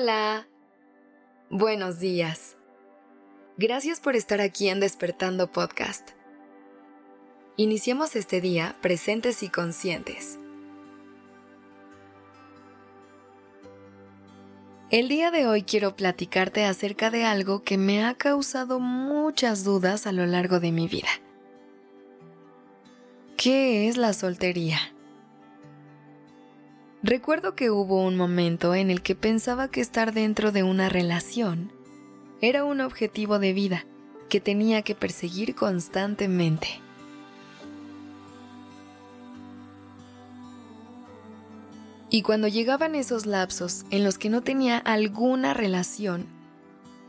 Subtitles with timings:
[0.00, 0.46] Hola.
[1.50, 2.56] Buenos días.
[3.56, 6.10] Gracias por estar aquí en Despertando Podcast.
[7.56, 10.38] Iniciemos este día presentes y conscientes.
[14.90, 20.06] El día de hoy quiero platicarte acerca de algo que me ha causado muchas dudas
[20.06, 21.10] a lo largo de mi vida.
[23.36, 24.78] ¿Qué es la soltería?
[27.02, 31.70] Recuerdo que hubo un momento en el que pensaba que estar dentro de una relación
[32.40, 33.84] era un objetivo de vida
[34.28, 36.80] que tenía que perseguir constantemente.
[42.10, 46.26] Y cuando llegaban esos lapsos en los que no tenía alguna relación,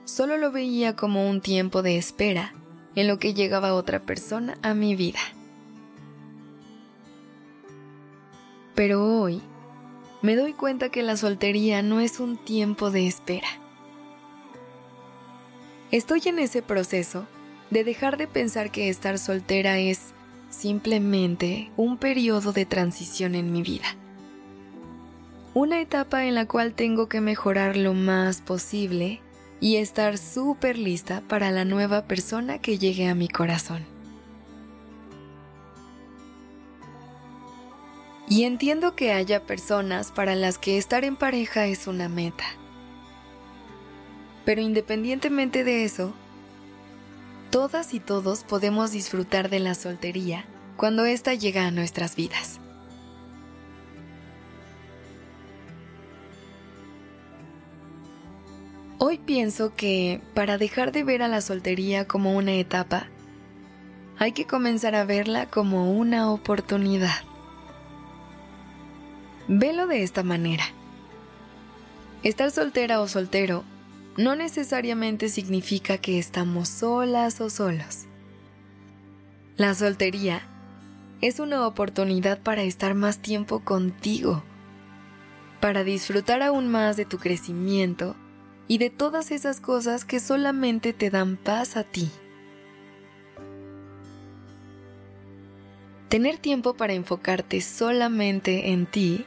[0.05, 2.53] solo lo veía como un tiempo de espera
[2.93, 5.19] en lo que llegaba otra persona a mi vida.
[8.75, 9.41] Pero hoy
[10.21, 13.47] me doy cuenta que la soltería no es un tiempo de espera.
[15.91, 17.25] Estoy en ese proceso
[17.69, 20.13] de dejar de pensar que estar soltera es
[20.49, 23.95] simplemente un periodo de transición en mi vida.
[25.53, 29.21] Una etapa en la cual tengo que mejorar lo más posible
[29.59, 33.98] y estar súper lista para la nueva persona que llegue a mi corazón.
[38.29, 42.45] Y entiendo que haya personas para las que estar en pareja es una meta.
[44.45, 46.13] Pero independientemente de eso,
[47.49, 50.45] todas y todos podemos disfrutar de la soltería
[50.77, 52.59] cuando ésta llega a nuestras vidas.
[58.99, 63.07] Hoy pienso que para dejar de ver a la soltería como una etapa,
[64.19, 67.28] hay que comenzar a verla como una oportunidad.
[69.51, 70.63] Velo de esta manera.
[72.21, 73.63] Estar soltera o soltero
[74.15, 78.05] no necesariamente significa que estamos solas o solos.
[79.57, 80.43] La soltería
[81.21, 84.43] es una oportunidad para estar más tiempo contigo,
[85.59, 88.15] para disfrutar aún más de tu crecimiento
[88.67, 92.11] y de todas esas cosas que solamente te dan paz a ti.
[96.07, 99.25] Tener tiempo para enfocarte solamente en ti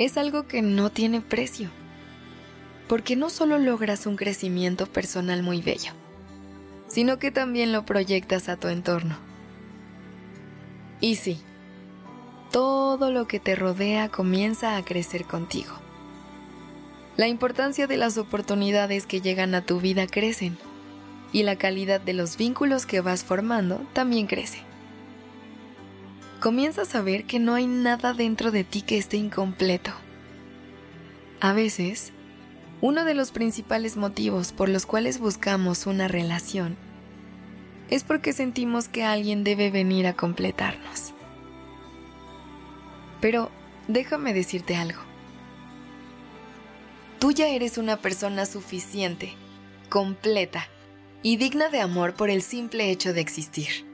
[0.00, 1.68] es algo que no tiene precio,
[2.88, 5.92] porque no solo logras un crecimiento personal muy bello,
[6.88, 9.18] sino que también lo proyectas a tu entorno.
[11.02, 11.42] Y sí,
[12.50, 15.74] todo lo que te rodea comienza a crecer contigo.
[17.18, 20.56] La importancia de las oportunidades que llegan a tu vida crecen
[21.30, 24.69] y la calidad de los vínculos que vas formando también crece
[26.40, 29.92] comienzas a ver que no hay nada dentro de ti que esté incompleto.
[31.40, 32.12] A veces,
[32.80, 36.76] uno de los principales motivos por los cuales buscamos una relación
[37.90, 41.12] es porque sentimos que alguien debe venir a completarnos.
[43.20, 43.50] Pero
[43.88, 45.00] déjame decirte algo.
[47.18, 49.34] Tú ya eres una persona suficiente,
[49.90, 50.66] completa
[51.22, 53.89] y digna de amor por el simple hecho de existir.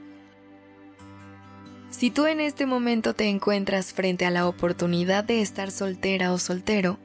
[1.89, 6.37] Si tú en este momento te encuentras frente a la oportunidad de estar soltera o
[6.37, 6.99] soltero,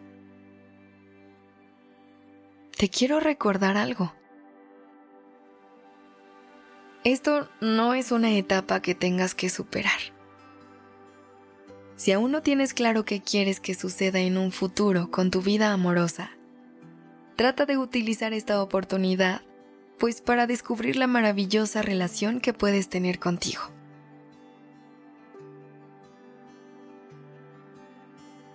[2.76, 4.12] te quiero recordar algo.
[7.04, 10.00] Esto no es una etapa que tengas que superar.
[11.96, 15.72] Si aún no tienes claro qué quieres que suceda en un futuro con tu vida
[15.72, 16.30] amorosa,
[17.36, 19.42] trata de utilizar esta oportunidad,
[19.98, 23.62] pues para descubrir la maravillosa relación que puedes tener contigo.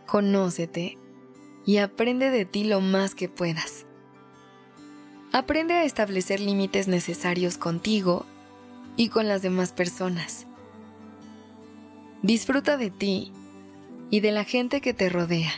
[0.07, 0.97] Conócete
[1.65, 3.85] y aprende de ti lo más que puedas.
[5.31, 8.25] Aprende a establecer límites necesarios contigo
[8.95, 10.47] y con las demás personas.
[12.23, 13.31] Disfruta de ti
[14.09, 15.51] y de la gente que te rodea.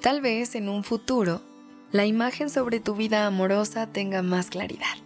[0.00, 1.40] Tal vez en un futuro
[1.92, 4.96] la imagen sobre tu vida amorosa tenga más claridad.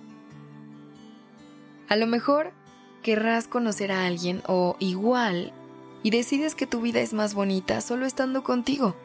[1.88, 2.52] A lo mejor
[3.02, 5.52] querrás conocer a alguien o igual
[6.02, 8.96] y decides que tu vida es más bonita solo estando contigo.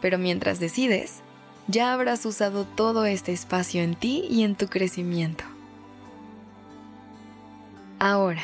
[0.00, 1.22] Pero mientras decides,
[1.68, 5.44] ya habrás usado todo este espacio en ti y en tu crecimiento.
[7.98, 8.42] Ahora,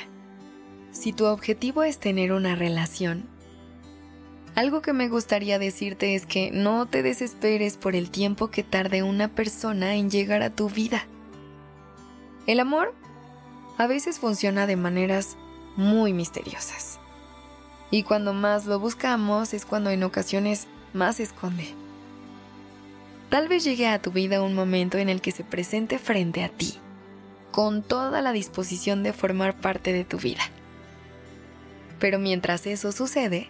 [0.93, 3.25] si tu objetivo es tener una relación,
[4.55, 9.03] algo que me gustaría decirte es que no te desesperes por el tiempo que tarde
[9.03, 11.05] una persona en llegar a tu vida.
[12.47, 12.95] El amor
[13.79, 15.37] a veces funciona de maneras
[15.77, 16.99] muy misteriosas.
[17.91, 21.75] Y cuando más lo buscamos es cuando en ocasiones más se esconde.
[23.31, 26.49] Tal vez llegue a tu vida un momento en el que se presente frente a
[26.49, 26.75] ti,
[27.53, 30.43] con toda la disposición de formar parte de tu vida.
[31.99, 33.49] Pero mientras eso sucede,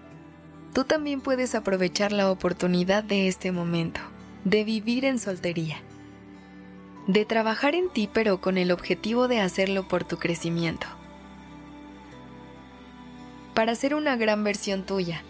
[0.74, 4.00] tú también puedes aprovechar la oportunidad de este momento,
[4.44, 5.78] de vivir en soltería,
[7.06, 10.86] de trabajar en ti pero con el objetivo de hacerlo por tu crecimiento,
[13.60, 15.22] para ser una gran versión tuya,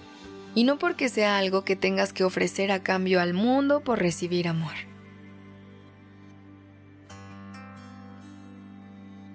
[0.55, 4.47] y no porque sea algo que tengas que ofrecer a cambio al mundo por recibir
[4.47, 4.75] amor.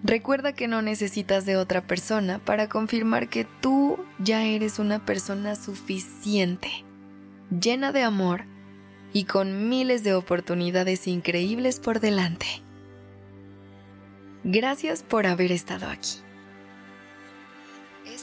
[0.01, 5.57] Recuerda que no necesitas de otra persona para confirmar que tú ya eres una persona
[5.57, 6.71] suficiente,
[7.49, 8.45] llena de amor
[9.11, 12.45] y con miles de oportunidades increíbles por delante.
[14.45, 16.24] Gracias por haber estado aquí.